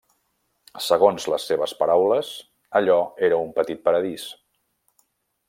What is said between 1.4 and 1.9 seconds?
seves